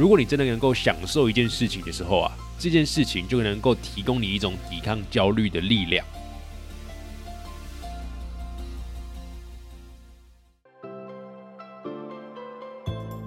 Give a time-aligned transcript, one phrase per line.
[0.00, 6.02] 如果你真的能够享受一件事情的时候啊，这件事情就能够提供你一种抵抗焦虑的力量。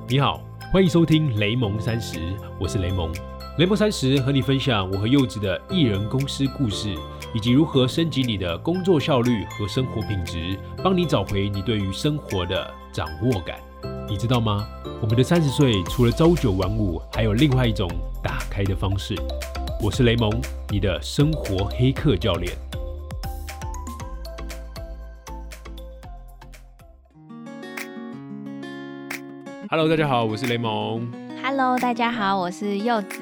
[0.09, 2.17] 你好，欢迎收听雷蒙三十，
[2.59, 3.13] 我是雷蒙。
[3.59, 6.97] 雷蒙三十和你分享我和柚子的艺人公司故事，
[7.35, 13.59] 以及如何升级你的工作效率和生活品质，帮你找回你对于生活的掌握感。
[14.09, 14.67] 你知道吗？
[15.01, 17.89] 我们的三十岁除了朝九晚五，还有另外一种
[18.21, 19.15] 打开的方式。
[19.81, 20.29] 我是雷蒙，
[20.69, 22.53] 你的生活黑客教练。
[29.69, 31.09] Hello，大家好，我是雷蒙。
[31.41, 33.19] Hello，大家好，我是柚子，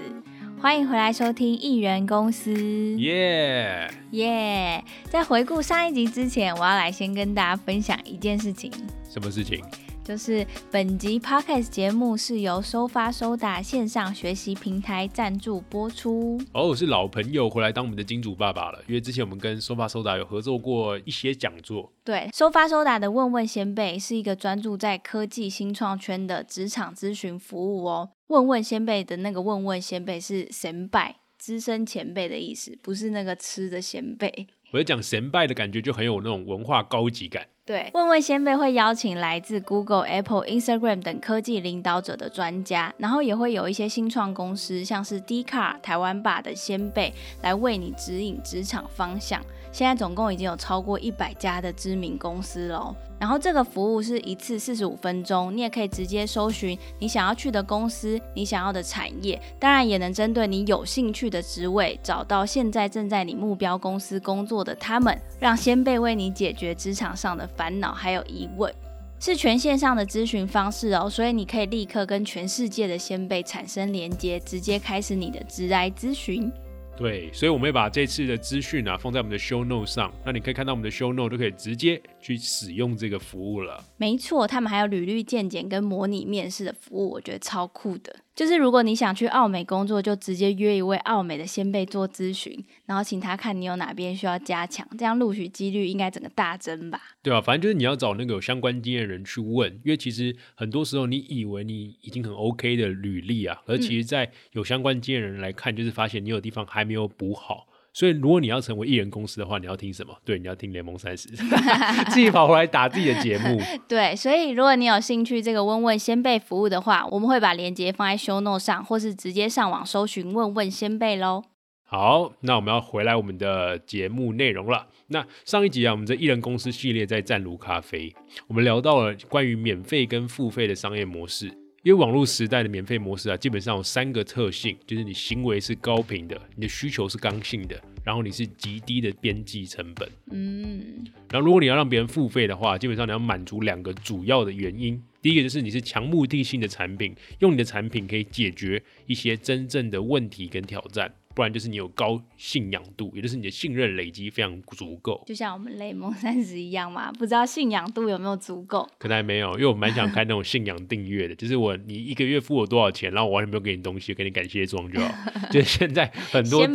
[0.59, 2.51] 欢迎回来收听艺人公司。
[2.99, 8.71] 耶、耶在回顾上一集之前，我要来先跟大家分享一件事情，
[9.09, 9.63] 什么事情？
[10.11, 16.37] 就是本集 Podcast 节目是由收发收打线上学习平台赞助播出。
[16.51, 21.89] 哦，是老朋友回来当我们的金主爸爸了，因为之前我们跟收发收打有合作过一些讲座。
[22.03, 28.09] 对，收发收打的问问先辈是一个专注在科技新创圈的职场咨询服务哦。
[28.27, 34.47] 问问先辈的那个问问先辈是神拜资深前辈的意思，不是那个吃的先辈。
[34.73, 37.47] 我在讲神拜的感觉，就很有那种文化高级感。
[37.63, 49.39] 对，问问先辈会邀请来自 Google、Apple、Instagram 等科技领导者的专家，然后也会有一些新创公司，像是 D Car、台湾霸的先辈来为你指引职场方向。
[49.71, 52.93] 现在总共已经有超过一百家的知名公司喽。
[53.17, 68.73] 然后这个服务是一次四十五分钟，你也可以直接搜寻你想要去的公司、你想要的产业，当然也能针对你有兴趣的职位，找到现在正在你目标公司工作的他们，让先辈为你解决职场上的烦恼还有疑问。
[69.19, 76.51] 是全线上的咨询方式哦，所以你可以立刻跟全世界的先辈产生连接，直接开始你的直癌咨询。
[76.97, 83.83] 对，所以我们会把这次的资讯啊放在我们的 show note 上，那你可以看到我们的 show note 都可以直接去使用这个服务了。
[83.97, 88.15] 没错，他们还有履历鉴检跟模拟面试的服务，我觉得超酷的。
[88.41, 92.51] 就是如果你想去澳美工作，就直接约一位澳美的先辈做咨询，
[92.87, 96.99] 然后请他看你有哪边需要加强，这样录取几率应该整个大增吧。
[97.21, 107.67] 对啊，反正就是你要找那个有相关经验的人去问，因为其实很多时候你以为你已经很 OK 的履历啊，而其实在有相关经验的人来看，就是发现你有地方还没有补好。
[107.93, 110.15] 所以如果你要成为艺人公司的话，你要听什么？
[110.23, 111.27] 对，你要听联盟三十，
[112.09, 113.59] 自己跑回来打自己的节目。
[113.87, 121.43] 对，所以如果你有兴趣这个问问先辈服务的话，我们会把链接放在 show note 上，或是直接上网搜寻问问先辈喽。
[121.83, 124.87] 好，那我们要回来我们的节目内容了。
[125.07, 128.15] 那上一集啊，我们这艺人公司系列在湛卢咖啡，
[128.47, 131.60] 我们聊到了关于免费跟付费的商业模式。
[131.83, 140.07] 因为网络时代的免费模式啊，基本上有三个特性，就是你行为是高频的，你的需求是刚性的，然后你是极低的边际成本。
[140.29, 145.01] 嗯，然后如果你要让别人付费的话，基本上你要满足两个主要的原因。
[145.23, 151.11] 第一个就是你是强目的性的产品，用你的产品可以解决一些真正的问题跟挑战。
[151.33, 155.23] 不然就是你有高信仰度，也就是你的信任累积非常足够。
[155.27, 158.87] 就像我们雷蒙三十一样嘛，不知道信仰度有没有足够？
[158.97, 165.11] 可能还没有，因为我蛮想开那种信仰订阅的， 就是我你一个月付我多少钱，然后我完全没有给你东西，给你感谢装就好。
[165.51, 166.65] 就是现在很多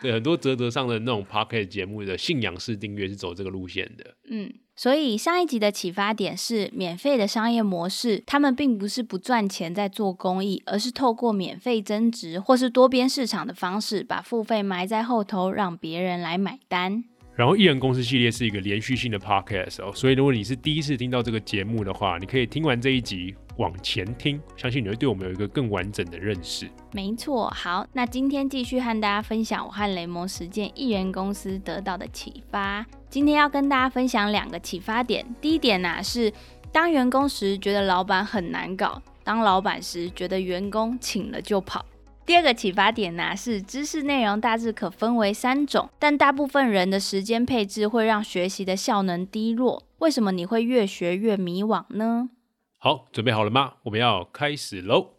[0.00, 4.14] 对很多泽泽上的那种 p o c k e t 节目的信仰式订阅是走这个路线的。
[4.30, 4.52] 嗯。
[4.78, 17.02] 所以上一集的启发点是，免费的商业模式，他们并不是不赚钱在做公益，而是透过免费增值或是多边市场的方式，把付费埋在后头，让别人来买单。
[17.34, 26.70] 然后艺人公司系列是一个连续性的 podcast 哦，所以如果你是第一次听到这个节目的话，你可以听完这一集往前听，相信你会对我们有一个更完整的认识。
[26.92, 32.86] 没错，好，那今天继续和大家分享我和雷蒙实践艺人公司得到的启发。
[33.10, 35.24] 今天要跟大家分享两个启发点。
[35.40, 36.30] 第一点呢、是
[36.70, 41.84] 当员工时觉得老板很难搞，当老板时觉得员工请了就跑。
[42.26, 49.82] 第二个启发点呢、是知识内容大致可分为三种，但大部分人的时间配置会让学习的效能低落。
[49.98, 52.28] 为什么你会越学越迷惘呢？
[52.76, 53.76] 好，准备好了吗？
[53.84, 55.17] 我们要开始喽！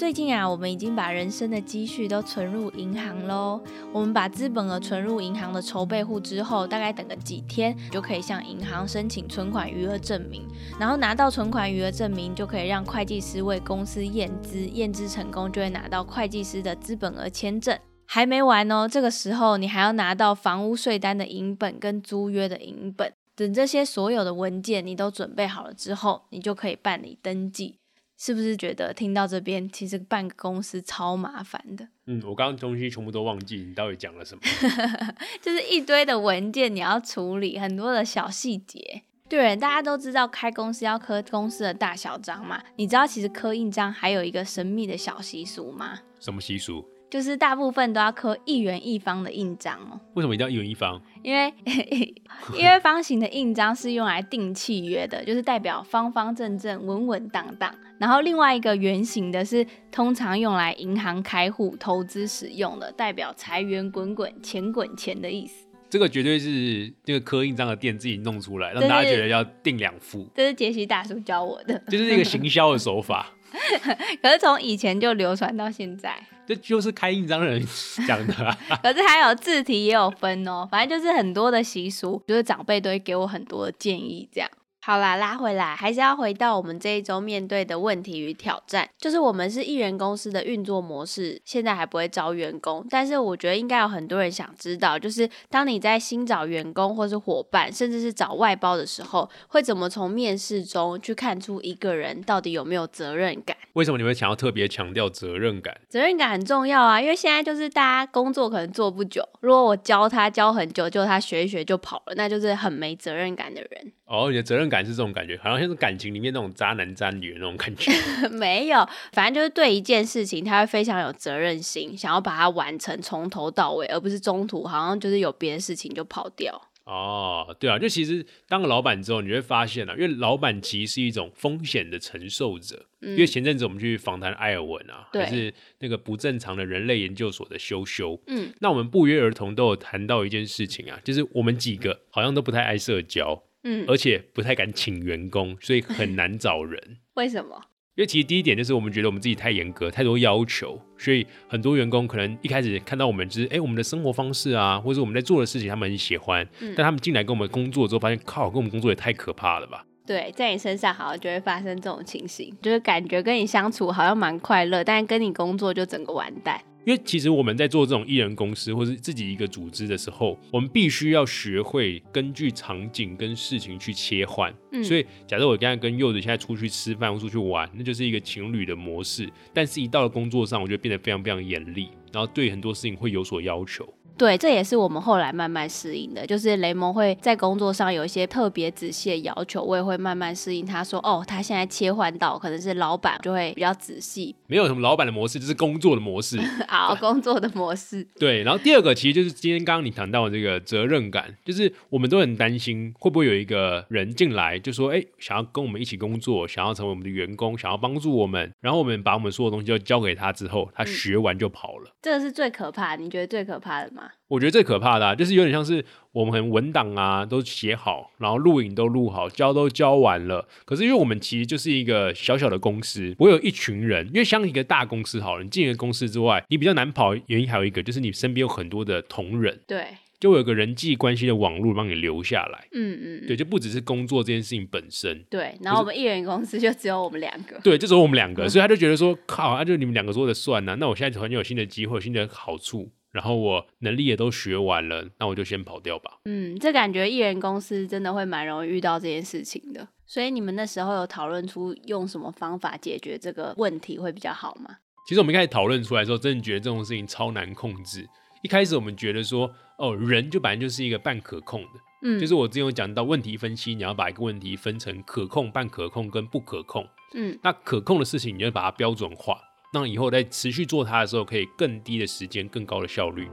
[0.00, 3.62] 最近啊，我们已经把人生的积蓄都存入银行喽。
[3.92, 10.48] 我们把资本额存入银行的筹备户之后，大概等个几天，就可以向银行申请存款余额证明。
[10.78, 17.78] 然后拿到存款余额证明，就可以让会计师为公司验资，验资成功就会拿到会计师的资本额签证。
[18.06, 23.12] 还没完哦，这个时候你还要拿到房屋税单的银本跟租约的银本。
[23.36, 27.79] 等这些所有的文件你都准备好了之后，你就可以办理登记。
[28.22, 31.88] 是不是觉得听到这边，其实办个公司超麻烦的？
[32.04, 34.42] 嗯，我刚刚东西全部都忘记，你到底讲了什么？
[35.40, 39.04] 就是一堆的文件你要处理，很多的小细节。
[39.26, 42.62] 对，大家都知道开公司要刻公司的大小章嘛？
[42.76, 46.00] 你知道其实刻印章还有一个神秘的小习俗吗？
[46.18, 46.84] 什么习俗？
[47.10, 49.98] 就是大部分都要刻一元一方的印章哦。
[50.14, 51.00] 为什么一定要一元一方？
[51.22, 51.52] 因为
[52.56, 57.74] 因为方形的印章是用来订契约的，就是代表方方正正、稳稳当当。
[57.98, 65.66] 然后另外一个圆形的是通常用来银行开户、投资使用的，代表财源滚滚、钱滚钱的意思。
[65.90, 70.30] 这个绝对是这个刻印章的店自己弄出来，让大家觉得要订两副。
[70.32, 73.26] 这是杰西大叔教我的，就是一个行销的手法。
[74.22, 76.16] 可是从以前就流传到现在，
[76.50, 77.64] 这就是开印章人
[78.08, 78.34] 讲的。
[78.82, 84.50] 可是还有字体也有分哦，反正就是很多的习俗，就是长辈都会给我很多的建议，这样。
[84.82, 103.54] 好啦，拉回来还是要回到我们这一周面对的问题与挑战，就是我们是艺人公司的运作模式，现在还不会招员工，但是我觉得应该有很多人想知道，就是当你在新找员工或是伙伴，甚至是找外包的时候，会怎么从面试中去看出一个人到底有没有责任感？
[103.74, 105.78] 为什么你会想要特别强调责任感？
[105.90, 113.92] 责任感很重要啊，因为现在就是大家工作可能做不久，如果我教他教很久，就他学一学就跑了，那就是很没责任感的人。
[114.06, 117.92] 哦，你的责任感是这种感觉，好像像是感情里面那种渣男渣女的那种感觉。
[118.32, 126.68] 没有，反正就是对一件事情，他会非常有责任心，想要把它完成从头到尾，而不是中途好像就是有别的事情就跑掉。
[126.84, 132.86] 哦，对啊，就其实当了老板之后，你会发现啊，因为老板其实是一种风险的承受者。
[133.00, 138.20] 因为前阵子我们去访谈艾尔文啊，还是那个不正常的人类研究所的修修。
[138.26, 143.44] 嗯，那我们不约而同都有谈到一件事情啊，就是我们几个好像都不太爱社交。
[143.64, 146.98] 嗯，而且不太敢请员工，所以很 难找人。
[147.14, 147.60] 为什么？
[147.96, 156.48] 因为其实第一点就是我们觉得我们自己太严格，太多要求，所以很多员工可能一开始看到我们就是哎，我们的生活方式啊，或者我们在做的事情，他们很喜欢。
[156.60, 159.84] 但他们进来跟我们工作之后，发现靠，跟我们工作也太可怕了吧？
[160.06, 166.58] 对，在你身上好像就会发生这种情形，就是感觉跟你相处好像蛮快乐，但是跟你工作就整个完蛋。
[166.86, 174.52] 因为其实我们在做这种艺人公司或是自己一个组织的时候，我们必须要学会根据场景跟事情去切换。
[174.82, 179.30] 所以，假设我刚才跟柚子现在出去吃饭或出去玩，那就是一个情侣的模式。
[179.52, 183.86] 但是，一到了工作上，我就变得非常非常严厉，然后对很多事情会有所要求。
[184.20, 186.26] 对，这也是我们后来慢慢适应的。
[186.26, 190.66] 就是雷蒙会在工作上有一些特别仔细的要求，我也会慢慢适应。
[190.66, 196.38] 他说：“哦，他现在切换到可能是老板，就会比较仔细。”没有什么老板的模式，就是工作的模式。
[196.68, 198.06] 好，工作的模式。
[198.18, 211.90] 对，然后第二个其实就是今天刚刚你谈到的这个责任感，就是我们都很担心会不会有一个人进来就说：“哎，想要跟我们一起工作，想要成为我们的员工，想要帮助我们。”然后我们把我们所有东西都交给他之后，他学完就跑了。
[212.02, 214.09] 这个是最可怕，你觉得最可怕的吗？
[214.28, 220.46] 我觉得最可怕的，就是有点像是我们很文档啊，都写好，然后录影都录好，交都交完了。
[220.64, 224.06] 可是因为我们其实就是一个小小的公司，我有一群人。
[224.08, 227.14] 因为像一个大公司好了，你进一个公司之外，你比较难跑。
[227.26, 229.84] 原因还有一个，就是你身边有很多的同仁，对，
[230.20, 232.68] 就有个人际关系的网络帮你留下来。
[232.72, 235.24] 嗯嗯，对，就不只是工作这件事情本身。
[235.28, 237.58] 对，然后我们艺人公司就只有我们两个。
[237.64, 240.76] 对，就只有我们两个， 所以他就觉得说，靠，那就你们两个说的算呢？
[240.78, 242.90] 那我现在突然有新的机会，新的好处。
[243.12, 246.18] 然后我能力也都学完了，那我就先跑掉吧。
[246.24, 249.88] 嗯，这感觉艺人公司真的会蛮容易遇到这件事情的。
[250.06, 254.78] 所以你们那时候有讨论出用什么方法解决这个问题会比较好吗？
[255.06, 258.08] 其实我们一开始讨论出来的时候，真的觉得这种事情超难控制。
[258.42, 266.86] 一开始我们觉得说，哦，人就本来就是一个半可控的，嗯，就是我之前有讲到问题分析，你要把一个问题分成可控、半可控跟不可控。
[267.14, 269.40] 嗯，那可控的事情，你就把它标准化。
[269.72, 273.28] 那以后在持续做它的时候，可以更低的时间、更高的效率。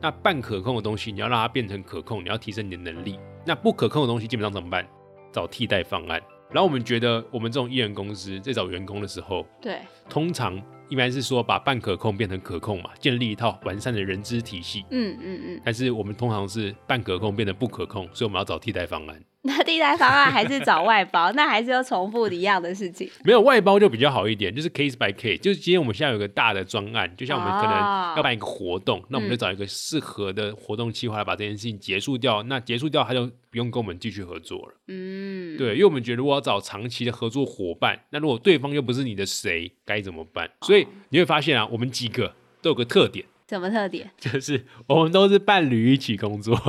[0.00, 3.18] 那半可控的东西，你要让它变成可控，你要提升你的能力。
[3.44, 4.86] 那不可控的东西，基本上怎么办？
[5.32, 6.20] 找替代方案。
[6.50, 14.84] 然后我们觉得，我们这种艺人公司在找员工的时候，对，通常一般是说把半可控变成可控嘛，建立一套完善的人资体系。
[14.90, 15.60] 嗯嗯嗯。
[15.64, 19.22] 但是我们通常是半可控变成不可控，所以我们要找替代方案。
[19.44, 23.10] 那替代方案还是找外包，那还是要重复一样的事情。
[23.24, 25.38] 没有外包就比较好一点，就是 case by case。
[25.38, 27.72] 就是今天我们现在有个大的专案，就像我们可能
[28.16, 32.42] 要办一个活动，那我们就找一个适合的活动计划来把这件事情结束掉。
[32.42, 34.74] 那结束掉，他就不用跟我们继续合作了。
[34.88, 40.50] 嗯，对，因为我们觉得如果要找长期的合作伙伴，那如果对方又不是你的谁，该怎么办？
[40.66, 43.24] 所以你会发现啊，我们几个都有个特点。
[43.48, 44.10] 什么特点？
[44.18, 46.54] 就是我们都是伴侣一起工作。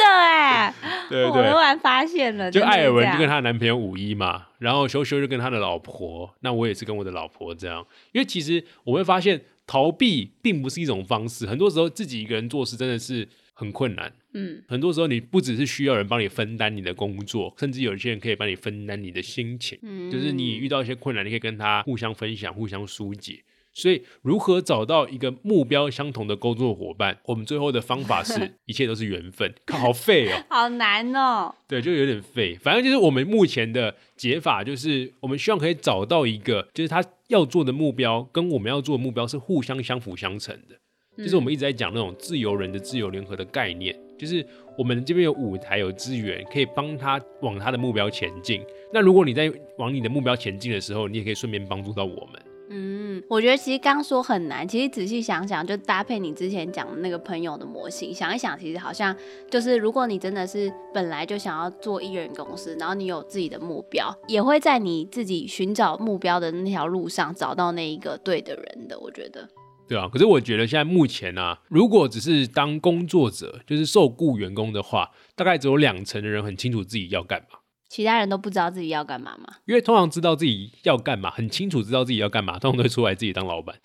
[0.00, 0.74] 真的哎，
[1.08, 1.58] 对对对我突。
[1.60, 7.86] 然发现了，就艾尔文就跟她男朋友五一嘛，然后修修就跟他的老婆，那我也是跟我的老婆这样。
[8.12, 14.12] 因为其实我会发现，逃避并不是一种方式，很多时候自己一个人做事真的是很困难。
[14.32, 19.78] 嗯很多时候你不只是需要人帮你分担你的工作，甚至有一些人可以帮你分担你的心情。
[19.82, 23.40] 嗯，就是你遇到一些困难，你可以跟他互相分享、互相疏解。
[23.80, 27.18] 所以，如何找到一个目标相同的工作伙伴？
[27.24, 29.52] 我们最后的方法是 一切都是缘分。
[29.72, 30.44] 好废哦！
[30.50, 32.56] 好难哦，对，就有点废。
[32.60, 40.76] 反正就是我们目前的解法，就是我们希望可以找到一个，就是他要做的目标跟我们要做的目标是互相相辅相成的。
[41.16, 44.46] 就是我们一直在讲那种自由人的自由联合的概念，就是
[44.78, 48.62] 我们这边有舞台有资源，可以帮他往他的目标前进。
[48.92, 52.40] 那如果你在往你的目标前进的时候，你也可以顺便帮助到我们。
[52.72, 59.14] 嗯，我觉得其实刚说很难，其实仔细想想，就搭配你之前讲那个朋友的模型，想一想，其实好像
[59.50, 68.96] 就是如果你真的是本来就想要做艺人公司，然后你有自己的目标，也会在你自己寻找目标的那条路上找到那一个对的人的。
[69.00, 69.48] 我觉得，
[69.88, 77.58] 对啊，可是我觉得现在目前啊，如果只是当工作者，就是受雇员工的话，大概只有两成的人很清楚自己要干嘛。
[77.90, 79.56] 其他人都不知道自己要干嘛吗？
[79.66, 83.76] 因为通常知道自己要干嘛，很清楚知道自己要干嘛，通常都会出来自己当老板。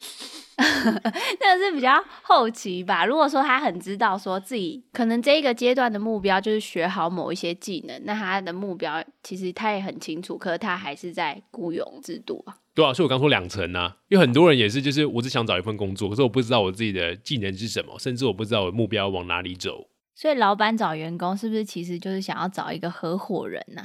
[0.57, 3.03] 那个是比较后期吧。
[3.05, 12.55] 如果说他很知道说自己可能这一个阶段的目标就是学好某一些技能，那他的目标其实他也很清楚，可是他还是在雇佣制度啊。
[12.73, 19.87] 对啊，所以我刚说两层啊，因为很多人也是，就是我只想找一份工作，可是我不知道我自己的技能是什么，甚至我不知道我的目标往哪里走。
[20.13, 23.83] 所以老板找员工是不是其实就是想要找一个合伙人呐、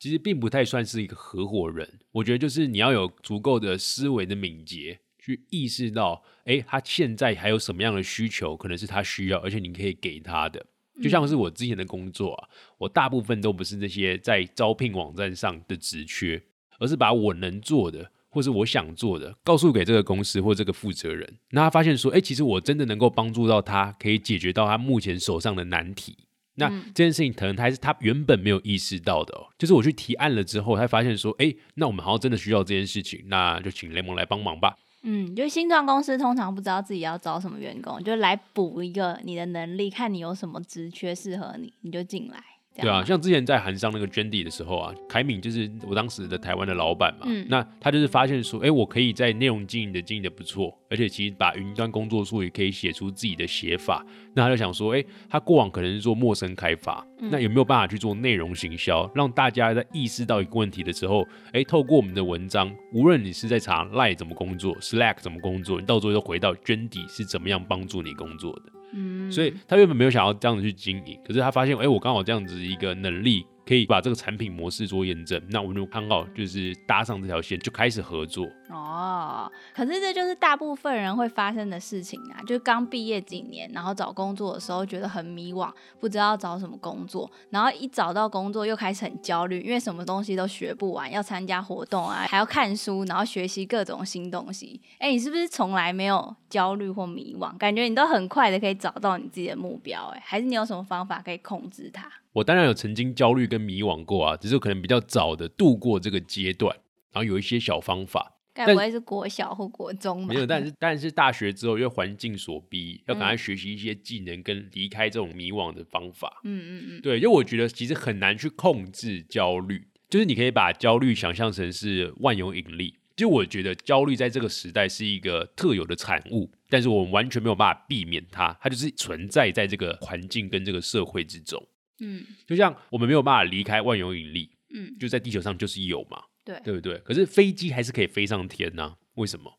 [0.00, 10.64] 其实并不太算是一个合伙人，我觉得就是你要有足够的思维的敏捷，去意识到，哎，他现在还有什么样的需求，可能是他需要，而且你可以给他的。
[11.02, 16.42] 就像是我之前的工作啊，我大部分都不是那些在招聘网站上的职缺，
[16.78, 21.38] 而是把我能做的或是我想做的告诉给这个公司或这个负责人。
[21.50, 26.16] 那他发现说，哎，其实我真的能够帮助到他，可以解决到他目前手上的难题。
[26.56, 34.76] 那这件事情可能还是他原本没有意识到的、哦，就是我去提案了之后，他发现说，哎，那我们好像真的需要这件事情，那就请雷蒙来帮忙吧。
[35.02, 42.42] 嗯，就新创公司通常不知道自己要招什么员工，就来补一个你的能力，看你有什么职缺适合你，你就进来。
[42.72, 47.44] 这对啊，像之前在韩商那个 Jendy 的时候啊，凯敏就是我当时的台湾的老板嘛，嗯。
[47.48, 57.28] 那他就是发现说，哎，我可以在内容经营的经营的不错，而且其实把云端工作书也可以写出自己的写法，那他就想说，哎，他过往可能是做陌生开发，嗯。
[57.30, 68.79] 那有没有办法去做内容行销，让大家在意识到一个问题的时候，哎，透过我们的文章，无论你是在查 Line 怎么工作，Slack 怎么工作，你到最后都回到 Jendy 是怎么样帮助你工作的。
[68.92, 78.44] 嗯，所以他原本没有想要这样子去经营，可是他发现，哎、我刚好这样子一个能力，可以把这个产品模式做验证，那我们就刚好就是搭上这条线，就开始合作。
[78.68, 94.80] 哦，可是这就是大部分人会发生的事情啊，就是刚毕业几年，然后找工作的时候觉得很迷惘，不知道找什么工作，然后一找到工作又开始很焦虑，因为什么东西都学不完，要参加活动啊，还要看书，然后学习各种新东西。
[94.98, 97.56] 哎，你是不是从来没有焦虑或迷惘？
[97.56, 102.10] 感觉你都很快的可以找到你自己的目标，哎，还是你有什么方法可以控制它？
[102.32, 106.74] 我当然有曾经焦虑跟迷惘过啊，只是可能比较早的度过这个阶段，
[107.12, 108.36] 然后有一些小方法。
[108.52, 110.34] 该不会是国小或国中吧？
[110.34, 116.40] 没有，但是但是大学之后，因为环境所逼，要赶嗯快学习一些技能跟离开这种迷惘的方法。
[116.42, 122.96] 嗯嗯嗯，对，因为我觉得其实很难去控制焦虑，就是你可以把焦虑想象成是万有引力。
[123.16, 131.64] 就我觉得焦虑在这个时代是一个特有的产物，但是我们完全没有办法避免它，它就是存在在这个环境跟这个社会之中。
[132.00, 136.98] 嗯就像我们没有办法离开万有引力，嗯，就在地球上就是有嘛，对，对不对？
[136.98, 139.58] 可是飞机还是可以飞上天呐、为什么？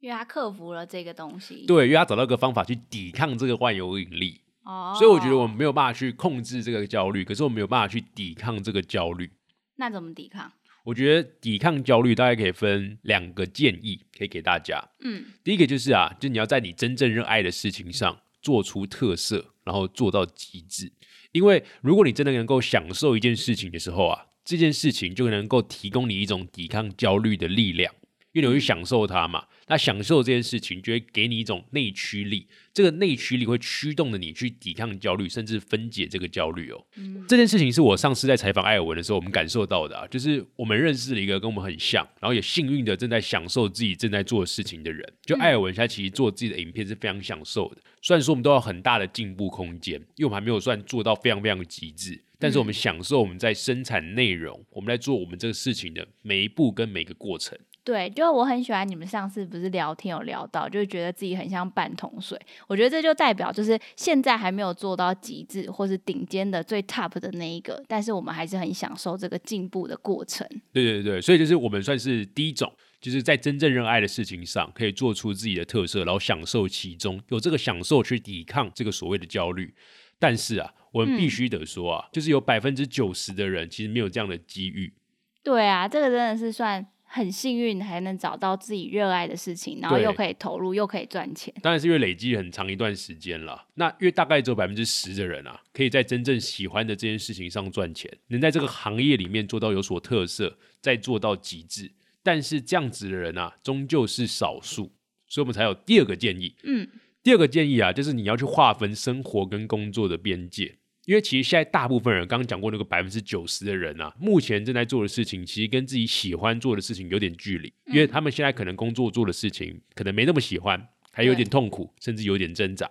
[0.00, 1.64] 因为他克服了这个东西。
[1.66, 4.40] 对，因为他找到一个方法去抵抗这个万有引力。
[4.64, 9.30] 哦，所以我觉得我们没有办法去控制这个焦虑，可是我们有办法去抵抗这个焦虑。
[9.76, 10.52] 那怎么抵抗？
[10.84, 14.82] 我觉得抵抗焦虑大概可以分两个建议，可以给大家。
[15.00, 20.92] 嗯第一个就是啊，就你要在你真正热爱的事情上做出特色，然后做到极致。
[21.32, 27.92] 因为如果你真的能够享受一件事情的时候啊，这件事情就能够提供你一种抵抗焦虑的力量。
[28.32, 29.46] 因为你会享受它嘛。
[29.68, 36.84] 那享受这件事情就会给你一种内驱力，这个内驱力会驱动着你去抵抗焦虑，甚至分解这个焦虑哦。
[37.26, 45.10] 这件事情是我上次在采访艾尔文的时候，我们感受到的啊，就是我们认识了一个跟我们很像，然后也幸运的正在享受自己正在做的事情的人。
[45.24, 47.80] 就艾尔文，他其实做自己的影片是非常享受的。
[48.02, 57.56] 虽然说我们都有很大的进步空间，因为我们还没有算做到非常非常极致，但是我们享受我们在生产内容，我们在做我们这个事情的每一步跟每个过程。
[57.84, 62.40] 对，就我很喜欢你们上次不是聊天有聊到，就觉得自己很像半桶水。
[62.68, 70.46] 我觉得这就代表就是现在还没有做到极致或是顶尖的最 top 的那一个，但是我们还是很享受这个进步的过程。
[70.72, 79.74] 对对对，所以就是我们算是第一种，就是在真正热爱的事情上，可以做出自己的特色，然后享受其中，有这个享受去抵抗这个所谓的焦虑。
[80.20, 84.94] 但是啊，我们必须得说啊，就是有百分之九十的人其实没有这样的机遇。
[85.42, 86.86] 对啊，这个真的是算。
[87.14, 91.52] 很幸运还能找到自己热爱的事情，然后又可以投入，又可以赚钱。
[91.60, 93.66] 当然是因为累积很长一段时间了。
[93.74, 101.92] 那因为大概只有百分之十的人啊，可以在真正喜欢的这件事情上赚钱，能在这个行业里面做到有所特色，再做到极致。
[102.22, 104.90] 但是这样子的人啊，终究是少数，
[105.28, 106.56] 所以我们才有第二个建议。
[106.62, 106.88] 嗯，
[107.22, 110.76] 第二个建议啊，就是你要去划分生活跟工作的边界。
[111.04, 117.72] 因为其实现在大部分人刚刚讲过那个百分之九十的人啊，目前正在做的事情，其实跟自己喜欢做的事情有点距离。
[117.86, 122.88] 因为他们现在可能工作做的事情，可能没那么喜欢，还有点痛苦，甚至有点挣扎。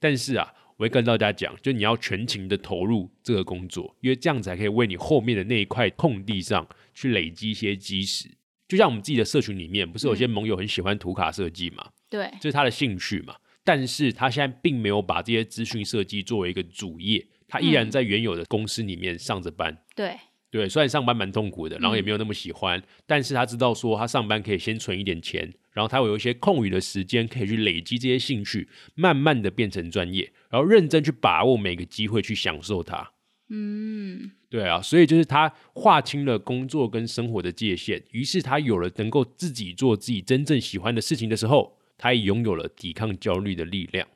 [0.00, 8.28] 但是啊，我会跟大家讲，就你要全情的投入这个工作，因为这样子才可以为你后面的那一块空地上去累积一些基石。
[8.66, 11.90] 就像我们自己的社群里面，不是有些盟友很喜欢图卡设计嘛？
[12.10, 13.36] 对，这是他的兴趣嘛。
[13.62, 17.24] 但是他现在并没有把这些资讯设计作为一个主业。
[17.52, 20.16] 他依然在原有的公司里面上着班，对。
[20.50, 33.12] 对，虽然上班蛮痛苦的，然后也没有那么喜欢，但是他知道说他上班可以先存一点钱，然后他有一些空余的时间可以去累积这些兴趣，慢慢的变成专业，然后认真去把握每个机会去享受它。
[33.48, 44.06] 嗯，对啊，所以就是他划清了工作跟生活的界限，于是他有了能够自己做自己真正喜欢的事情的时候，他也拥有了抵抗焦虑的力量。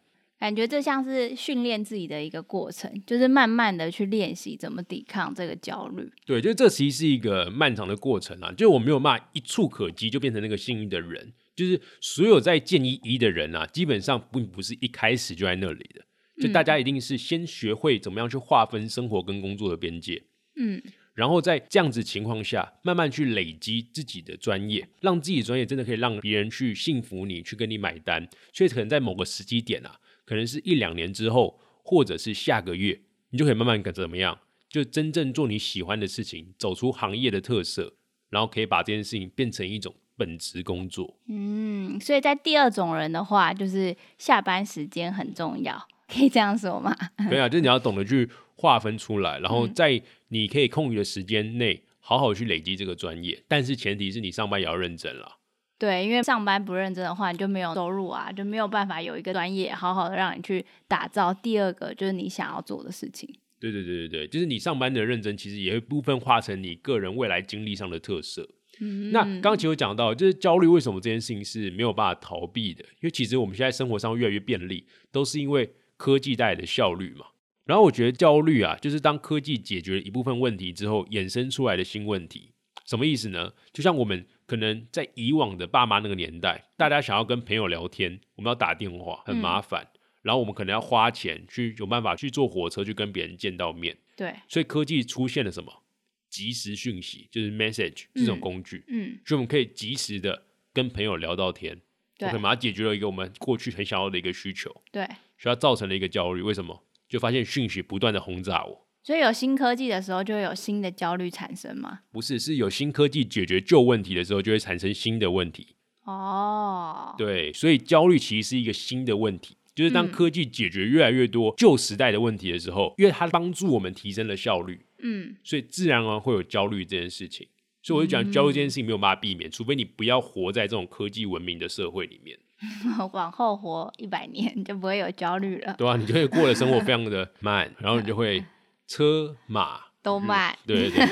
[0.46, 6.08] 感觉这像是训练自己的一个过程，就是慢慢的去练习怎么抵抗这个焦虑。
[6.24, 11.32] 对，就这其实是一个漫长的过程啊，就我没有办法一触可及就变成那个幸运的人。
[11.56, 16.06] 就是所有在建议一的人啊，基本上并不是一开始就在那里的，
[16.40, 20.23] 就大家一定是先学会怎么样去划分生活跟工作的边界，
[20.54, 20.80] 嗯，
[21.14, 28.28] 然后在这样子情况下，慢慢去累积自己的专业，让自己的专业真的可以让别人去信服你，去跟你买单。
[28.52, 29.99] 所以可能在某个时机点啊。
[30.26, 37.95] 可能是一两年之后，或者是下个月，你就可以慢慢怎么样，就真正做你喜欢的事情，走出行业的特色，
[38.28, 41.19] 然后可以把这件事情变成一种本职工作。
[41.28, 46.95] 嗯，所以在第二种人的话，就是下班时间很重要，可以这样说吗？
[47.30, 55.39] 对啊，就是你要懂得去划分出来，然后在你可以空余的时间内，好好去累积这个专业，但是前提是你上班也要认真了。
[55.78, 63.28] 对，因为上班不认真的话，你就没有收入啊，就没有办法有一个专业好好的让你去打造第二个就是你想要做的事情。
[63.60, 68.49] 对对对对对，就是你上班的认真，其实也会部分化成你个人未来经历上的特色。
[68.80, 77.26] 嗯，那刚刚其实有讲到，就是焦虑为什么这件事情是没有办法逃避的，因为其实我们现在生活上越来越便利，都是因为科技带来的效率嘛。
[77.65, 82.52] 然后我觉得焦虑啊，就是当科技解决了一部分问题之后，衍生出来的新问题。
[82.86, 83.52] 什么意思呢？
[83.75, 84.25] 就像我们。
[84.47, 89.89] 可能在以往的爸妈那个年代，大家想要跟朋友聊天，我们要打电话，很麻烦。
[90.23, 93.97] 然后我们可能要花钱去有办法去坐火车去跟别人见到面。
[94.17, 95.82] 对，所以科技出现了什么？
[96.28, 98.85] 即时讯息，就是 message 这种工具。
[98.89, 101.80] 嗯，所以我们可以及时的跟朋友聊到天。
[102.19, 104.75] 对，马上解决了一个我们过去很想要的一个需求。
[104.91, 105.04] 对，
[105.39, 106.43] 所以它造成了一个焦虑。
[106.43, 106.82] 为什么？
[107.09, 108.85] 就发现讯息不断的轰炸我。
[109.06, 112.00] 所以有新科技的时候，就会有新的焦虑产生吗？
[112.10, 115.76] 不是，是有新科技解决旧问题的时候，就会产生新的问题。
[116.02, 127.47] 哦，对，所以焦虑其实是一个新的问题，就是当科技解决越来越多旧时代的问题的时候，因为它帮助我们提升了效率，嗯，所以自然而然会有焦虑这件事情。
[127.84, 132.36] 所以我就讲焦虑这件事情没有办法避免，除非你不要活在这种科技文明的社会里面，
[133.12, 135.76] 往后活一百年就不会有焦虑了。
[135.78, 138.42] 对啊，你就会过的生活非常的慢，然后你就会。
[138.86, 141.06] 车马都慢，对对对，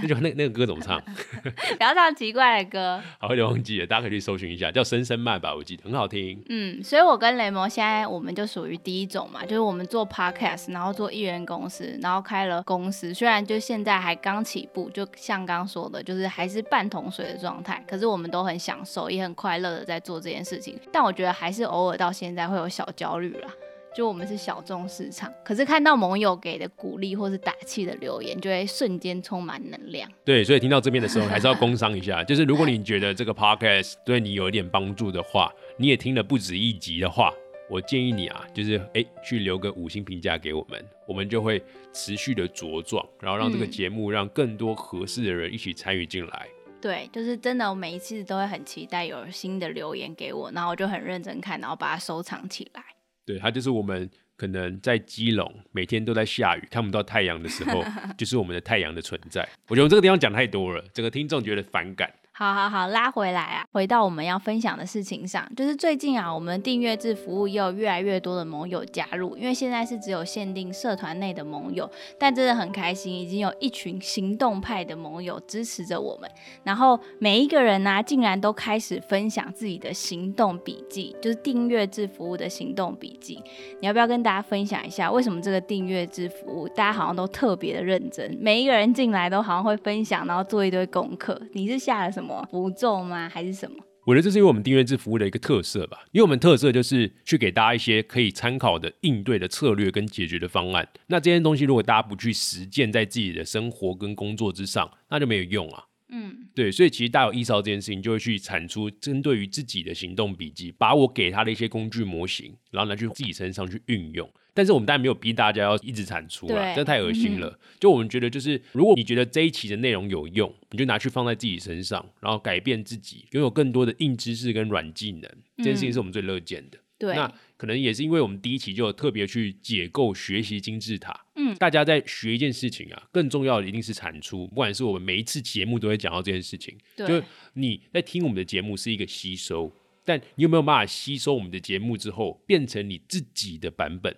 [0.00, 0.98] 那就那那个歌怎么唱？
[1.76, 2.98] 不要唱奇怪的歌。
[3.20, 6.42] 好，有点忘记了，大家可以去搜寻一下，叫《声声慢》吧，我记得很好听。
[6.48, 20.74] 嗯，所以我跟雷蒙现在我们就属于第一种嘛，就是我们做 podcast，然后做艺人公司，然后开了公司，虽然就现在还刚起步，就像刚说的，就是还是半桶水的状态，可是我们都很享受，也很快乐的在做这件事情。
[20.90, 23.48] 但我觉得还是偶尔到现在会有小焦虑啦。
[23.94, 30.08] 就我们是小众市场，可是看到盟友给的鼓励或是打气的留言，就会瞬间充满能量。
[30.24, 32.22] 对，所以听到这边的时候， 还是要工商一下。
[32.22, 37.32] 就是如果你觉得这个 podcast 对你有一点帮助的话，你也听了不止一集的话，
[37.68, 41.60] 我建议你啊，就是哎去留个五星评价给我们，我们就会
[41.92, 46.46] 持续的茁壮，然后让这个节目让更多合适的人一起参与进来。
[46.80, 52.84] 对，就是真的，我每一次都会很期待有新的留言给我，然后我就很认真看，然后把它收藏起来。
[53.28, 57.84] 对，它就是我们可能在基隆每天都在下雨，看不到太阳的时候，
[58.16, 59.46] 就是我们的太阳的存在。
[59.68, 62.10] 我觉得这个地方讲太多了，整个听众觉得反感。
[62.38, 76.30] 好好好，拉回来啊，回到我们要分享的事情上，就是最近啊，我们订阅制服务也有越来越多的盟友加入，因为现在是只有限定社团内的盟友，但真的很开心，已经有一群行动派的盟友支持着我们，
[76.62, 83.42] 然后每一个人呢，竟然都开始分享自己的行动笔记，就是订阅制服务的行动笔记。
[83.80, 91.36] 你要不要跟大家分享一下，为什么这个订阅制服务大家好像都特别的认真，每一个人进来都好像会分享，然后做一堆功课？
[91.54, 92.27] 你是下了什么？
[92.50, 93.28] 符咒吗？
[93.28, 93.76] 还是什么？
[94.06, 95.98] 我觉得这是因为我们订阅制服务的一个特色吧。
[96.12, 100.88] 因为我们特色就是去给大家一些可以参考的应对的策略跟解决的方案。
[101.08, 105.84] 那这些东西如果大家不去实践在自己的生活跟工作之上，那就没有用啊。
[106.10, 114.26] 嗯，对，所以其实大家有意识到这件事情，就会去产出针对于自己的行动笔记，把我给他的一些工具模型，然后拿去自己身上去运用。
[114.58, 117.56] 但是我们当然没有逼大家要一直产出了，这太恶心了。
[117.78, 125.30] 就我们觉得，就是如果你觉得这一期的内容有用，你就拿去放在自己身上，然后改变自己，拥有更多的硬知识跟软技能。
[125.58, 126.78] 这件事情是我们最乐见的。
[126.98, 131.26] 对，那可能也是因为我们第一期就有特别去解构学习金字塔。
[131.36, 134.48] 嗯，大家在学一件事情啊，更重要的一定是产出。
[134.48, 139.72] 不管是我们每一次节目都会讲到这件事情，就是你在听我们的节目是一个吸收，
[140.04, 144.16] 但你有没有办法吸收我们的节目之后，变成你自己的版本？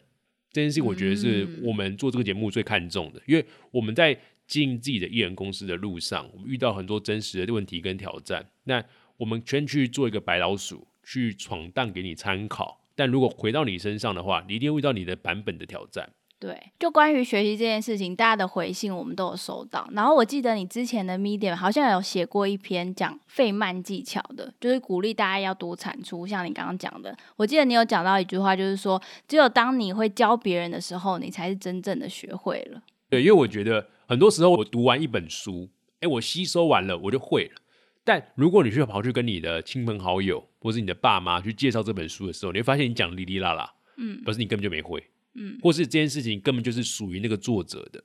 [0.53, 8.45] 这件事情，我觉得是我们做这个节目最看重的，因为我们在经营自己的艺人公司的路上，我们遇到很多真实的问题跟挑战。
[8.65, 8.85] 那
[9.17, 12.81] 我们先去做一个白老鼠，去闯荡给你参考。
[12.97, 16.11] 但如果回到你身上的话，你一定会遇到你的版本的挑战。
[16.41, 19.87] 对，就关于学习这件事情，大家的回信我们都有收到。
[19.93, 26.27] 然后我记得你之前的 Medium 好像有写过一篇讲费曼技巧的，就是鼓励大家要多产出。
[26.27, 32.81] 像你刚刚讲的，我记得你有讲到一句话，就是说，只有当你会教别人的时候，你才是真正的学会了。
[33.11, 35.69] 对，因为我觉得很多时候我读完一本书，
[36.01, 37.61] 哎，我吸收完了，我就会了。
[38.03, 45.05] 但如果你去跑去跟你的亲朋好友或是你的爸妈去介绍这本书的时候，你会发现你讲哩哩啦啦，嗯，表示你根本就没会。
[45.35, 48.03] 嗯，或是这件事情根本就是属于那个作者的，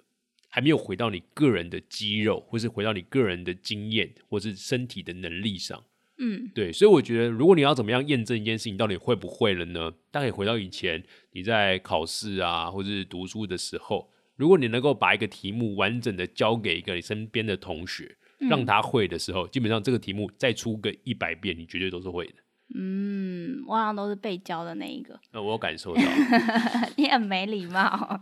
[0.49, 5.83] 还没有回到你个人的肌肉，或是回到你个人的经验，或是身体的能力上。
[6.17, 9.91] 嗯，对，所以我觉得，如果你要怎么样验证一件事情到底会不会了呢？
[10.11, 18.15] 大概回到以前你在考试啊，或是读书的时候，如果你能够把一个题目完整的交给一个你身边的同学，
[18.49, 22.35] 让他会的时候，基本上这个题目再出个一百遍，你绝对都是会的。
[22.73, 23.34] 嗯，
[23.67, 25.19] 我好像都是被教的那一个。
[25.31, 26.01] 那我有感受到，
[26.97, 28.21] 你很没礼貌。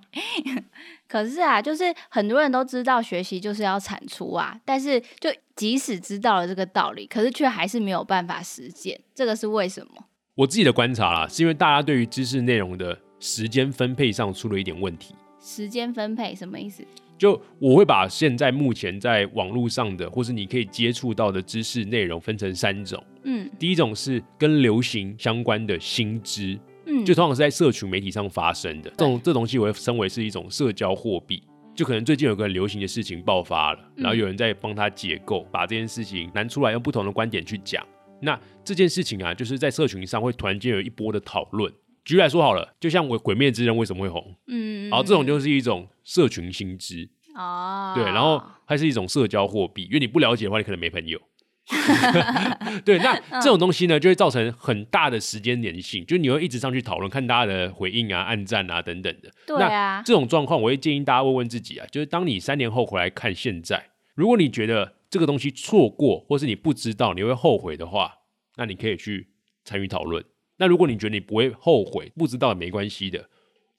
[1.08, 10.06] 可是啊，就是很多人都知道学习就是要产出啊，但是就即使知道了这个道理，可是却还是没有办法实践，这个是为什么？
[10.36, 15.14] 我自己的观察啦，是因为大家对于知识内容的时间分配上出了一点问题。
[15.40, 16.84] 时间分配什么意思？
[17.24, 23.02] 就我会把现在目前在网络上的，或是你可以接触到的知识内容分成三种。
[23.24, 31.42] 嗯，第一种是跟流行相关的新知，嗯，就通常是在社群媒体上发生的这种这东西，我会称为是一种社交货币。
[31.74, 37.88] 就可能最近有个很流行的事情爆发了，然后有人在帮他解构，把这件事情拿出来，用不同的观点去讲。
[38.22, 41.72] 那这件事情啊，就是在社群上会突然间有一波的讨论。
[42.04, 44.36] 举例来说好了，就像我《鬼灭之刃》为什么会红？
[44.48, 51.20] 嗯，然后这种就是一种社群新知哦，对，然后它是一种社交货币，因为你不了解的话，你可能没朋友。
[52.84, 59.32] 对，那这种东西呢，就会造成很大的时间粘性，就你会一直上去讨论，看大家的回应啊、暗赞啊等等的。
[59.48, 68.14] 对啊，这种状况，我会建议大家问问自己啊，就是当你三年后回来看现在，如果你觉得这个东西错过，或是你不知道，你会后悔的话，
[68.58, 69.30] 那你可以去
[69.64, 70.24] 参与讨论。
[70.58, 73.30] 那如果你觉得你不会后悔，不知道也没关系的，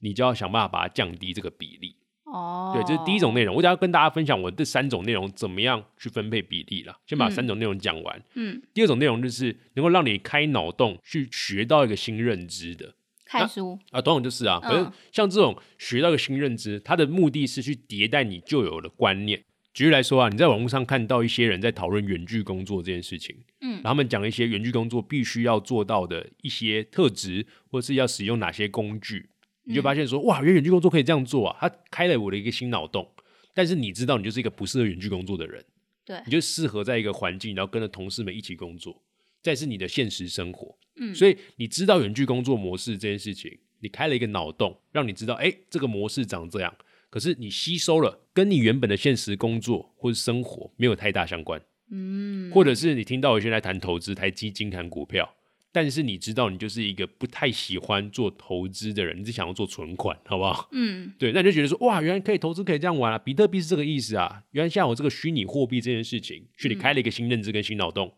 [0.01, 1.97] 你就要想办法把它降低这个比例。
[2.35, 3.55] 哦，对，这是第一种内容。
[3.55, 6.97] 我等下跟大家分享我这三种内容怎么样去分配比例了。
[7.07, 8.21] 先把嗯三种内容讲完。
[8.35, 19.45] 嗯，第二种内容就是能够让你开脑洞去学到一个新认知的看书，啊，等等就是啊，嗯可是像这种学到一个新认知，它的目的是去迭代你旧有的观念。
[19.73, 29.29] 举例来说啊，你在网络上看到一些人在讨论远距工作这件事情，嗯然后他们讲一些远距工作必须要做到的一些特质，或是要使用哪些工具，
[29.65, 33.09] 你就发现说，哇，原来远距工作可以这样做啊，它开了我的一个新脑洞。
[33.53, 35.65] 但是你知道，你就是一个不适合远距工作的人，
[36.05, 39.03] 对你就适合在一个环境，然后跟着同事们一起工作，
[39.43, 40.77] 再是你的现实生活。
[40.97, 46.75] 嗯所以你知道远距工作模式这件事情，你开了一个脑洞，让你知道，哎，这个模式长这样。
[47.11, 51.63] 可是你吸收了，跟你原本的现实工作或者生活没有太大相关。
[51.91, 55.33] 嗯，或者是你听到有些人在谈投资、谈基金、谈股票，
[55.75, 60.69] 但是你知道你就是一个不太喜欢做投资的人，你只想要做存款，好不好？
[60.71, 63.19] 嗯对，那你就觉得说，哇，原来可以投资，可以这样玩啊！
[63.19, 64.45] 比特币是这个意思啊！
[64.53, 68.15] 原来像我这个虚拟货币这件事情，是你开了一个新认知跟新脑洞，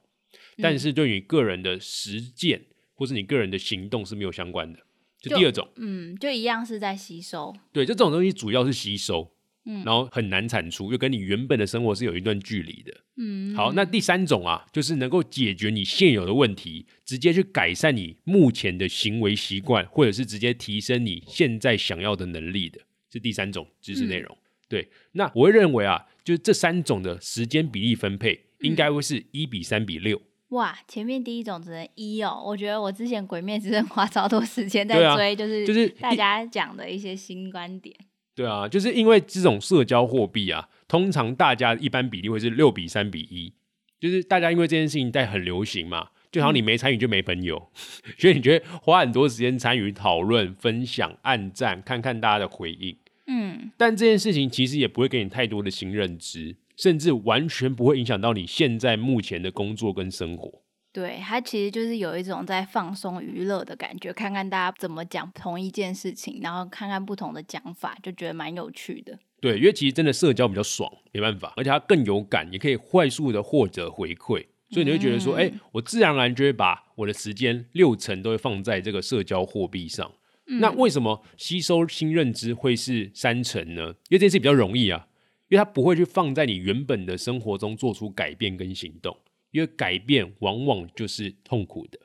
[0.59, 4.81] 但是对你个人的实践或是你个人的行动是没有相关的。
[5.19, 9.33] 这就第二种，嗯，就一样是在吸收，对，这种东西主要是吸收，
[9.67, 12.93] 嗯然后很难产出，又跟你原本的生活是有一段距离的。
[13.17, 22.81] 嗯，好，那第三种啊，就是能够解决你现有的问题，直接去改善你目前的行为习惯，或者是直接提升你现在想要的能力的，
[23.13, 24.37] 是第三种知识内容。
[24.69, 37.97] 对，那我会认为啊，就是这三种的时间比例分配应该会是一比三比六、哇，前面第一种只能一哦，我觉得我之前《鬼灭之刃》花超多时间在追，就是就是大家讲的一些新观点。
[38.37, 43.55] 对啊，就是因为这种社交货币啊，通常大家一般比例会是六比三比一，
[43.99, 47.71] 就是大家因为这件事情在很流行嘛，就好像你没参与就没朋友，
[48.19, 52.95] 所以你觉得花很多时间参与讨论、分享、按赞，看看大家的回应。
[53.27, 60.63] 嗯但这件事情其实也不会给你太多的新认知，甚至完全不会影响到你现在目前的工作跟生活。
[60.97, 69.19] 对，它其实就是有一种在放松娱乐的感觉，看看大家怎么讲同一件事情，然后看看不同的讲法，就觉得蛮有趣的。
[69.39, 80.11] 对，因为其实真的社交比较爽，没办法，而且它更有感，也可以快速的获得回馈，所以你会觉得说，哎、我自然而然就会把我的时间六成都会放在这个社交货币上。
[80.47, 83.89] 那为什么吸收新认知会是三成呢？
[84.09, 85.07] 因为这件事比较容易啊，
[85.51, 89.15] 因为它不会去放在你原本的生活中做出改变跟行动，
[89.57, 91.99] 因为改变往往就是痛苦的。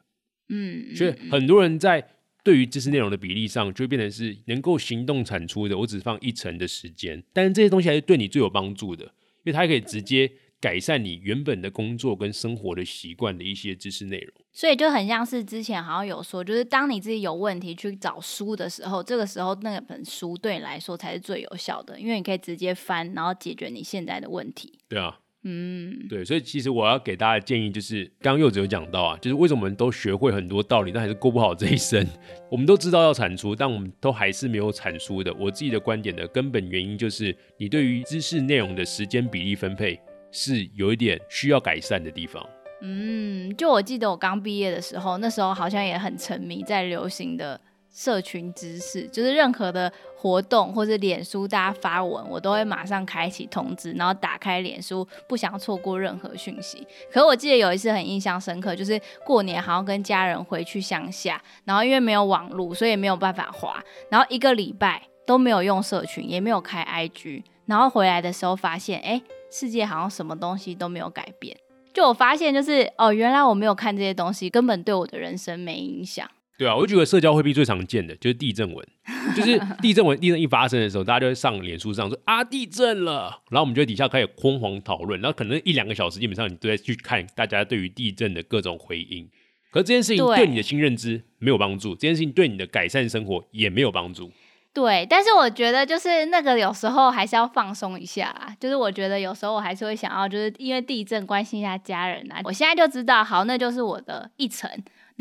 [0.48, 2.02] 嗯，所以很多人在
[2.46, 9.12] 对于知识内容的比例上，就会变成是能够行动产出的，我只放一成的时间，但是这些东西还是对你最有帮助的，因
[9.48, 14.34] 为它可以直接改善你原本的工作跟生活的习惯的一些知识内容。
[14.52, 24.80] 所以就很像是之前好像有说，就是当你自己有问题去找书的时候，这个时候那本书对你来说才是最有效的，因为你可以直接翻，然后解决你现在的问题。
[24.90, 32.06] 对啊，嗯，对，所以其实我要给大家的建议就是，刚刚柚子有讲到啊，就是为什么我们都学会很多道理，但还是过不好这一生。
[32.50, 35.34] 我们都知道要产出，但我们都还是没有产出的。
[35.34, 40.00] 我自己的观点的根本原因就是，你对于知识内容的时间比例分配
[40.32, 42.48] 是有一点需要改善的地方。
[42.84, 47.60] 嗯，就我记得我刚毕业的时候，那时候好像也很沉迷在流行的
[47.92, 56.86] 社群知识，就是任何的活动或是脸书大家发文，我都会马上开启通知，然后打开脸书，不想错过任何讯息。
[57.12, 71.58] 可我记得有一次很印象深刻，就是过年好像跟家人回去乡下，然后因为没有网络，所以没有办法滑，然后一个礼拜都没有用社群，也没有开 IG，然后回来的时候发现，哎，世界好像什么东西都没有改变。
[71.96, 76.30] 就我发现，就是哦，原来我没有看这些东西，根本对我的人生没影响。
[76.58, 78.88] 对啊，我觉得社交货币最常见的就是地震文，
[79.36, 89.30] 就是地震文，地震一发生的时候，大家就会上脸书上说啊地震了，然后我们就底下开始疯狂讨论，然后可能一两个小时，基本上你都在去看大家对于地震的各种回应。
[89.72, 94.32] 可是这件事情对对你的新认知没有帮助，这件事情对你的改善生活也没有帮助。
[94.74, 98.56] 对，但是我觉得就是那个有时候还是要放松一下啦。
[98.58, 102.40] 就是我觉得有时候我还是会想要，就是因为地震关心一下家人啊。
[102.46, 104.70] 我现在就知道，好，那就是我的一层。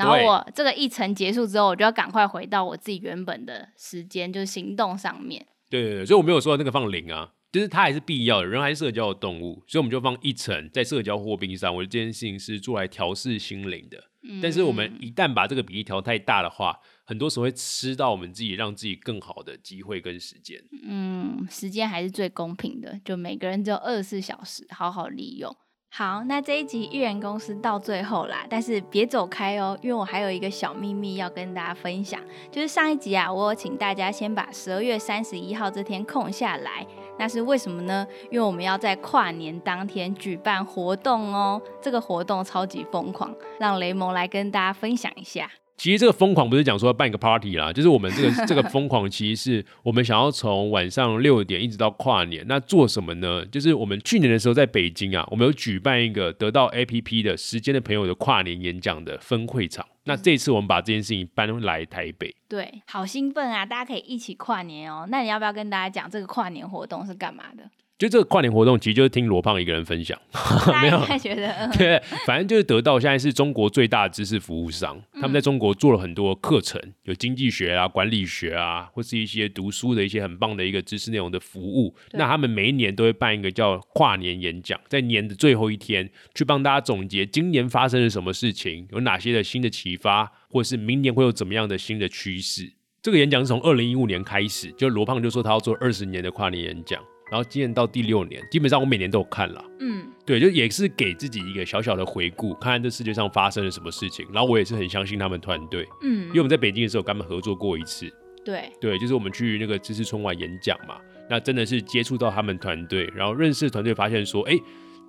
[0.01, 5.47] 然后我这个一层结束之后，我就要赶快回到我自己原本的时间，就是行动上面。
[5.69, 11.75] 对对对，所以我没有说那个放零啊，就是它还是必要的，人还是社交的动物，所以我们就放一层在社交货币上。
[11.75, 14.05] 我觉得这件事情是做来调试心灵的。
[14.43, 20.63] 但是我们一旦把这个比例调太大的话，很多时候会吃到我们自己让自己更好的机会跟时间。
[20.83, 25.57] 嗯，时间还是最公平的，就每个人只有二十四小时，好好利用。
[25.93, 36.87] 好，那这一集艺人公司到最后啦，但是别走开哦，因为我还有一个小秘密要跟大家分享，就是上一集啊，我有请大家先把十二月三十一号这天空下来，
[37.19, 38.07] 那是为什么呢？
[38.31, 45.51] 因为我们要在跨年当天举办活动哦，这个活动超级疯狂，让雷蒙来跟大家分享一下。
[45.81, 53.43] 其实这个疯狂不是讲说要办一个 party 啦，就是我们这个 这个疯狂，其实是我们想要从晚上六点一直到跨年，那做什么呢？
[53.47, 59.87] 就是我们去年的时候在北京啊，我们有举办一个得到 APP 的时间的朋友的跨年演讲的分会场。
[60.05, 63.65] 那这次我们把这件事情搬来台北，对，好兴奋啊！
[63.65, 65.07] 大家可以一起跨年哦。
[65.09, 67.65] 那你要不要跟大家讲这个跨年活动是干嘛的？
[68.01, 70.19] 就这个跨年活动，其实就是听罗胖一个人分享，
[70.81, 81.95] 没有觉得对，反正就是得到现在是中国最大的知识服务商，他们在中国做了很多课程，有经济学啊、管理学啊，或是一些读书的一些很棒的一个知识内容的服务。
[82.13, 92.73] 那他们每一年都会办一个叫跨年演讲，在年的最后一天，去帮大家总结今年发生了什么事情，有哪些的新的启发，或是明年会有怎么样的新的趋势。
[93.03, 97.03] 这个演讲是从二零一五年开始，就罗胖就说他要做二十年的跨年演讲。
[97.31, 99.65] 然后今年到第六年，基本上我每年都有看了。
[99.79, 104.27] 嗯，对，就也是给自己一个小小的回顾，看看这世界上发生了什么事情。
[104.33, 108.13] 然后我也是很相信他们团队，嗯，因为我们在北京的时候跟他们合作过一次。
[108.45, 110.97] 对，对，就是我们去那个知识春晚演讲嘛，
[111.29, 114.59] 那真的是接触到他们团队，然后认识团队，发现说，哎。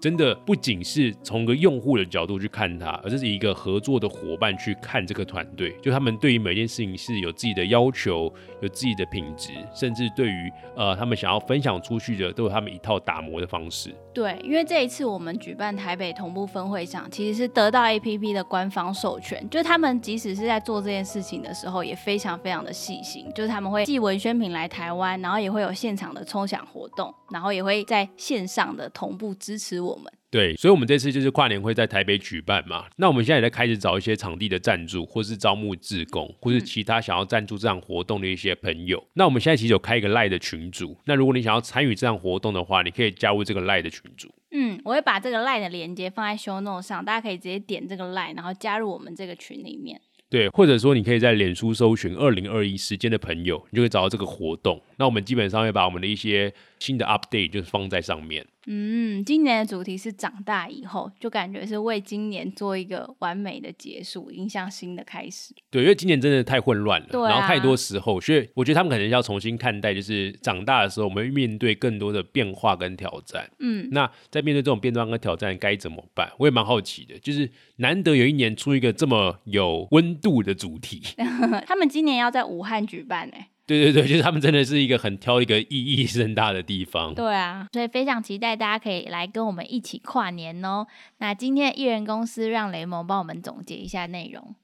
[0.02, 5.76] 真的不仅是从个用户的角度去看它，而是一个合作的伙伴去看这个团队。
[5.80, 13.94] 就他们对于每件事情是有自己的要求，有自己的品质，甚至对于呃他们想要分享出去的，都有他们一套打磨的方式。
[14.14, 29.92] 对，因为这一次我们举办台北同步分会上，其实是得到 APP 的官方授权，就是他们即使是在做这件事情的时候，也非常非常的细心，就是他们会寄文宣品来台湾，然后也会有现场的抽奖活动，然后也会在线上的同步支持我。
[29.92, 32.86] 我们对，所以，我们这次就是跨年会在台北举办嘛。
[32.96, 39.06] 那我们现在也在开始找一些场地的赞助，或是招募志工，或是其他想要赞助这样活动的一些朋友。
[39.16, 40.98] 那我们现在其实有开一个赖的群组。
[41.04, 44.34] 那如果你想要参与这样活动的话，你可以加入这个赖的群组。
[44.52, 50.00] 嗯，我会把这个赖的链接放在 show note 上，大家可以直接点这个赖，然后加入我们这个群里面。
[50.30, 54.82] 对，或者说你可以在脸书搜寻“二零二一时间的朋友”，你就会找到这个活动。
[54.96, 58.46] 那我们基本上会把我们的一些新的 update 就是放在上面。
[58.68, 65.54] 嗯，今年的主题是长大以后，就感觉是为今年做一个完美的结束，迎向新的开始。
[65.72, 73.50] 对，因为今年真的太混乱了，然后太多时候，所以我觉得他们可能要重新看待，就是长大的时候，我们面对更多的变化跟挑战。
[73.60, 76.32] 嗯，那在面对这种变化跟挑战，该怎么办？
[76.38, 81.02] 我也蛮好奇的，就是难得有一年出一个这么有温度的主题。
[81.66, 83.48] 他们今年要在武汉举办，哎。
[83.72, 87.16] 对对对，就是他们真的是一个很挑一个意义深大的地方。
[87.16, 90.86] 对啊，所以非常期待大家可以来跟我们一起跨年哦。
[91.20, 94.56] 那今天艺人公司让雷蒙帮我们总结一下内容。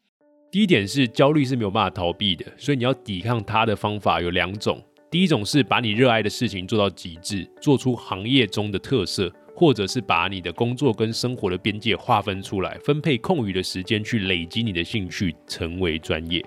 [0.52, 4.82] 第一点是焦虑是没有办法逃避的，所以你要抵抗它的方法有两种。
[5.10, 16.46] 第一种是把你热爱的事情做到极致，做出行业中的特色，或者是把你的工作跟生活的边界划分出来，分配空余的时间去累积你的兴趣，成为专业。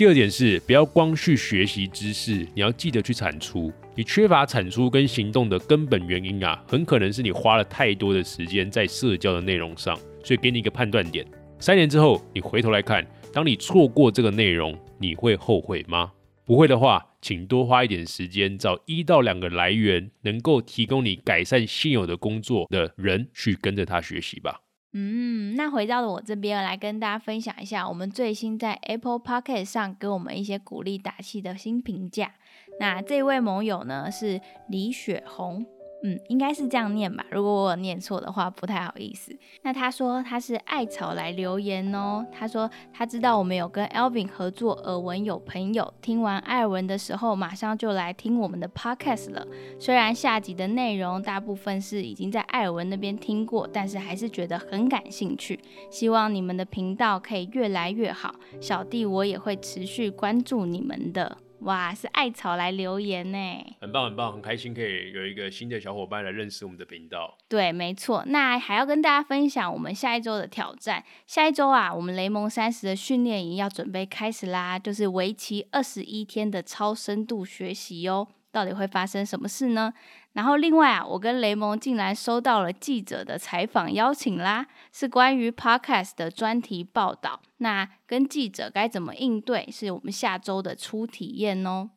[0.00, 3.70] 第二点是，不要光去学习知识，你要记得去产出。
[3.94, 9.94] 你缺乏产出跟行动的根本原因啊，很可能是你花了太多的时间在社交的内容上。
[10.24, 11.26] 所以给你一个判断点：
[11.58, 16.10] 三年之后，你回头来看，当你错过这个内容，你会后悔吗？
[16.46, 24.62] 不会的话，请多花一点时间，找一到两个来源，能够提供你改善现有的工作的人，去跟着他学习吧。
[24.92, 32.32] 嗯，那回到了我这边来跟大家分享一下，我们最新在 Apple p o c k e t 上给我们一些鼓励打气的新评价。
[32.80, 35.64] 那这位盟友呢是李雪红。
[36.02, 37.26] 嗯，应该是这样念吧。
[37.30, 39.36] 如果我念错的话，不太好意思。
[39.62, 42.24] 那他说他是艾草来留言哦。
[42.32, 49.46] 他说他知道我们有跟 Alvin 合作，耳闻有朋友听完艾尔文的时候，马上就来听我们的 Podcast 了。
[49.78, 55.60] 虽然下集的内容大部分是已经在艾尔文那边听过，但是还是觉得很感兴趣。
[55.90, 58.34] 希望你们的频道可以越来越好。
[58.58, 61.36] 小弟我也会持续关注你们的。
[61.60, 63.38] 哇，是艾草来留言呢，
[63.80, 67.36] 很棒很棒，很开心可以有一个新的小伙伴来认识我们的频道。
[67.48, 71.04] 对，没错，那还要跟大家分享我们下一周的挑战。
[71.26, 78.26] 下一周啊，我们雷蒙三十的训练营要准备开始啦，就是为期二十一天的超深度学习哟。
[78.52, 79.92] 到底会发生什么事呢？
[80.32, 87.40] 然后另外啊，我跟雷蒙竟然收到了记者的采访邀请啦，是关于 podcast 的专题报道。
[87.58, 91.90] 那跟记者该怎么应对，是我们下周的初体验哦。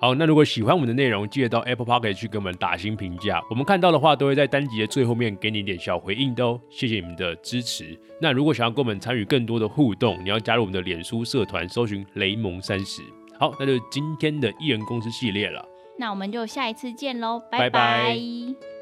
[0.00, 3.42] 好，那如果喜欢我们的内容，记得到 Apple Pocket 去给我们打新评价。
[3.50, 6.60] 我们看到的话，都会在单集的最后面给你一点小回应的哦。
[6.70, 7.98] 谢谢你们的支持。
[8.22, 13.02] 那如果想要跟我们参与更多的互动，你要加入我们的脸书社团，搜寻雷蒙三十。
[13.40, 15.68] 好，那就是今天的艺人公司系列了。
[15.98, 17.70] 那我们就下一次见喽，拜拜。
[17.70, 18.77] 拜